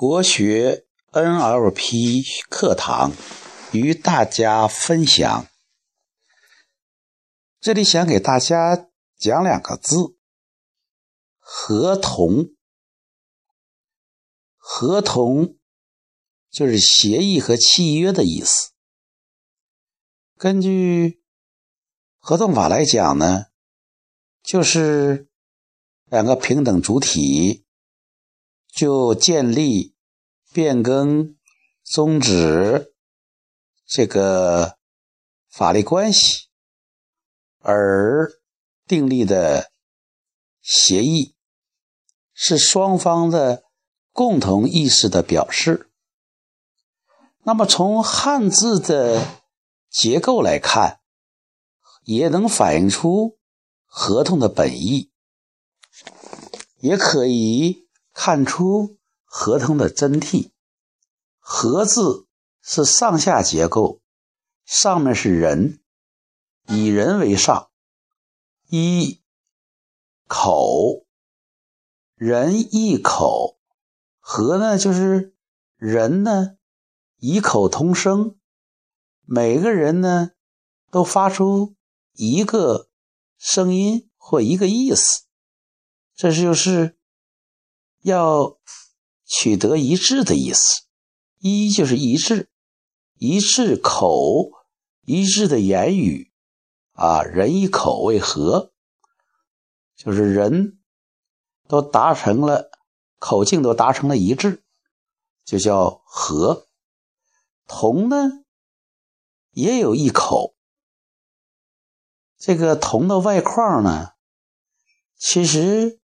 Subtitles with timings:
[0.00, 3.12] 国学 NLP 课堂
[3.70, 5.46] 与大家分享。
[7.60, 10.16] 这里想给大家讲两个字：
[11.38, 12.46] 合同。
[14.56, 15.58] 合同
[16.50, 18.70] 就是协议和契约的意思。
[20.38, 21.22] 根据
[22.18, 23.48] 合同法来讲呢，
[24.42, 25.28] 就是
[26.06, 27.66] 两个平等主体。
[28.72, 29.94] 就建立、
[30.52, 31.36] 变更、
[31.84, 32.92] 终止
[33.86, 34.78] 这个
[35.48, 36.48] 法律关系
[37.58, 38.30] 而
[38.86, 39.70] 订立的
[40.60, 41.34] 协议，
[42.32, 43.64] 是双方的
[44.12, 45.90] 共同意识的表示。
[47.42, 49.42] 那么，从汉字的
[49.88, 51.00] 结构来看，
[52.04, 53.38] 也能反映出
[53.84, 55.10] 合同的本意，
[56.80, 57.89] 也可以。
[58.22, 60.50] 看出合同的真谛。
[61.38, 62.26] 合字
[62.60, 64.02] 是上下结构，
[64.66, 65.80] 上面是人，
[66.68, 67.70] 以人为上，
[68.68, 69.22] 一
[70.26, 71.06] 口
[72.14, 73.58] 人一口，
[74.18, 75.34] 合呢就是
[75.78, 76.58] 人呢
[77.16, 78.38] 异口同声，
[79.24, 80.32] 每个人呢
[80.90, 81.74] 都发出
[82.12, 82.90] 一个
[83.38, 85.22] 声音或一个意思，
[86.14, 86.99] 这就是。
[88.02, 88.58] 要
[89.26, 90.82] 取得一致的意思，
[91.38, 92.50] 一就是一致，
[93.18, 94.50] 一致口，
[95.02, 96.32] 一致的言语，
[96.92, 98.72] 啊，人一口为和，
[99.94, 100.80] 就是人
[101.68, 102.70] 都达成了
[103.18, 104.64] 口径都达成了一致，
[105.44, 106.66] 就叫和。
[107.66, 108.44] 同呢，
[109.50, 110.56] 也有一口，
[112.38, 114.14] 这个铜的外框呢，
[115.16, 115.99] 其实。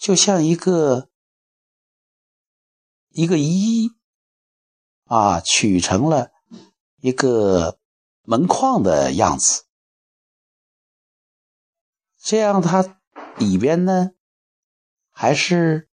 [0.00, 1.10] 就像一个
[3.10, 3.90] 一个一
[5.04, 6.30] 啊，取成了
[7.02, 7.78] 一个
[8.22, 9.64] 门框的样子，
[12.16, 13.02] 这样它
[13.36, 14.12] 里边呢
[15.10, 15.90] 还是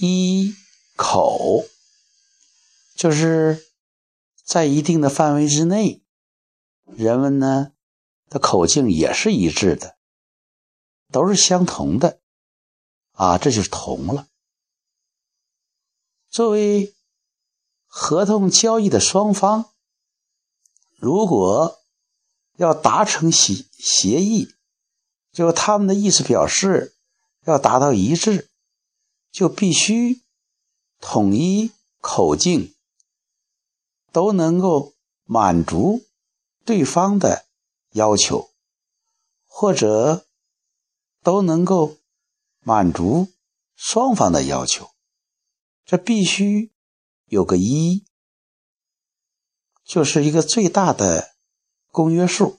[0.00, 0.52] 一
[0.96, 1.66] 口，
[2.96, 3.64] 就是
[4.42, 6.02] 在一定的范围之内，
[6.86, 7.72] 人们呢
[8.28, 9.96] 的口径也是一致的，
[11.12, 12.20] 都是相同的。
[13.14, 14.28] 啊，这就是同了。
[16.28, 16.92] 作为
[17.86, 19.70] 合同交易的双方，
[20.96, 21.80] 如果
[22.56, 24.52] 要达成协协议，
[25.32, 26.96] 就他们的意思表示
[27.44, 28.50] 要达到一致，
[29.30, 30.22] 就必须
[30.98, 31.70] 统一
[32.00, 32.74] 口径，
[34.10, 36.04] 都能够满足
[36.64, 37.46] 对方的
[37.92, 38.50] 要求，
[39.46, 40.26] 或者
[41.22, 41.96] 都能够。
[42.64, 43.28] 满足
[43.76, 44.90] 双方的要求，
[45.84, 46.72] 这必须
[47.26, 48.04] 有个一，
[49.84, 51.34] 就是一个最大的
[51.88, 52.58] 公约数。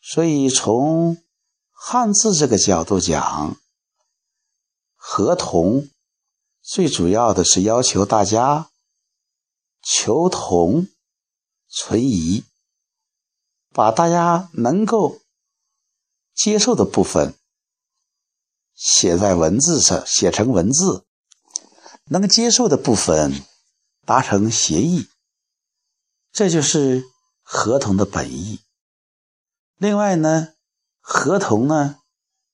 [0.00, 1.22] 所以从
[1.70, 3.56] 汉字这个角度讲，
[4.94, 5.90] 合同
[6.62, 8.70] 最主要的是要求大家
[9.82, 10.88] 求同
[11.68, 12.44] 存异，
[13.70, 15.20] 把大家能够
[16.34, 17.37] 接受的部分。
[18.78, 21.04] 写在文字上，写成文字，
[22.04, 23.44] 能接受的部分
[24.06, 25.08] 达成协议，
[26.30, 27.02] 这就是
[27.42, 28.60] 合同的本意。
[29.78, 30.54] 另外呢，
[31.00, 31.96] 合同呢，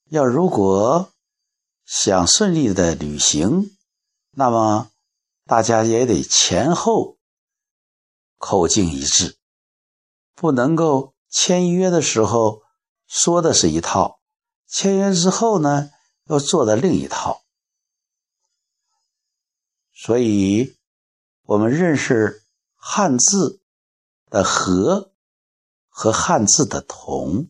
[0.09, 1.13] 要如果
[1.85, 3.77] 想顺利的履行，
[4.31, 4.91] 那么
[5.45, 7.19] 大家也得前后
[8.39, 9.37] 口径一致，
[10.35, 12.63] 不能够签约的时候
[13.07, 14.21] 说的是一套，
[14.67, 15.91] 签约之后呢？
[16.27, 17.43] 要做的另一套，
[19.93, 20.77] 所以
[21.43, 22.43] 我们认识
[22.75, 23.61] 汉字
[24.31, 25.13] 的和
[25.89, 27.49] 和汉字的同。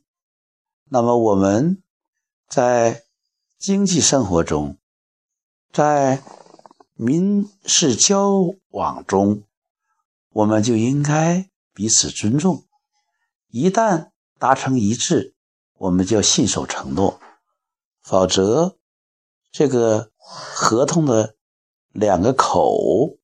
[0.87, 1.83] 那么我们
[2.49, 3.05] 在
[3.59, 4.77] 经济生活中，
[5.73, 6.23] 在
[6.94, 9.44] 民事交往中，
[10.31, 12.65] 我们就应该彼此尊重。
[13.49, 15.35] 一旦达成一致，
[15.75, 17.21] 我们就信守承诺。
[18.05, 18.79] 否则，
[19.51, 21.37] 这个合同的
[21.89, 23.17] 两个口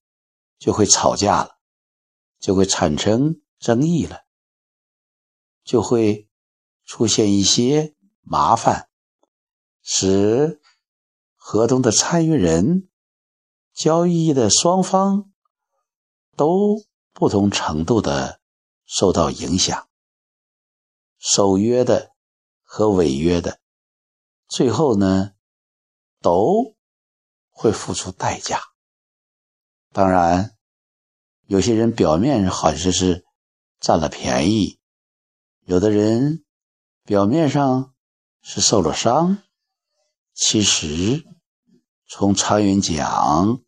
[0.59, 1.59] 就会吵架了，
[2.39, 4.23] 就会产生争议了，
[5.63, 6.31] 就会
[6.87, 8.89] 出现一些麻烦，
[9.83, 10.63] 使
[11.37, 12.89] 合同的参与人、
[13.75, 15.31] 交易的双方
[16.37, 18.41] 都不同程度的
[18.87, 19.91] 受到影响，
[21.19, 22.13] 守约的
[22.63, 23.60] 和违约的。
[24.51, 25.35] 最后呢，
[26.21, 26.75] 都
[27.51, 28.61] 会付出代价。
[29.93, 30.59] 当然，
[31.47, 33.25] 有些人表面好像是
[33.79, 34.81] 占了便宜，
[35.61, 36.45] 有的人
[37.05, 37.95] 表面上
[38.43, 39.41] 是受了伤，
[40.35, 41.25] 其实
[42.09, 43.63] 从长远讲，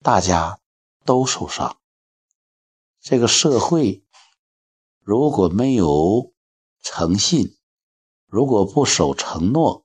[0.00, 0.60] 大家
[1.04, 1.78] 都受伤。
[3.00, 4.02] 这个社会
[5.00, 6.32] 如果没有
[6.82, 7.55] 诚信，
[8.26, 9.84] 如果不守承诺，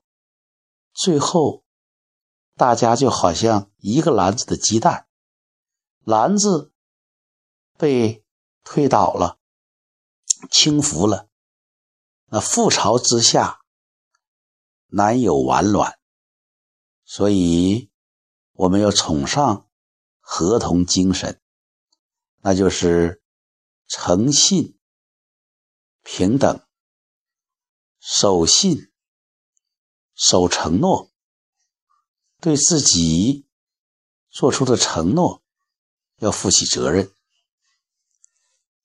[0.94, 1.64] 最后。
[2.58, 5.08] 大家就好像一个篮子的鸡蛋，
[6.04, 6.72] 篮子
[7.76, 8.24] 被
[8.64, 9.40] 推倒了，
[10.52, 11.28] 倾覆了，
[12.26, 13.62] 那覆巢之下
[14.88, 15.98] 难有完卵。
[17.04, 17.90] 所以
[18.52, 19.68] 我们要崇尚
[20.20, 21.42] 合同精神，
[22.42, 23.24] 那就是
[23.88, 24.78] 诚信、
[26.04, 26.64] 平等、
[28.02, 28.92] 守信、
[30.14, 31.10] 守承诺。
[32.42, 33.46] 对自己
[34.32, 35.44] 做出的承诺
[36.18, 37.14] 要负起责任，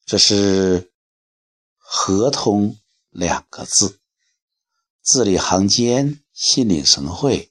[0.04, 0.92] 这是
[1.78, 2.78] “合同”
[3.08, 3.98] 两个字。
[5.00, 7.50] 字里行间，心领神会。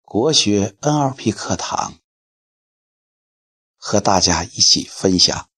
[0.00, 2.00] 国学 NLP 课堂
[3.76, 5.50] 和大家一起分享。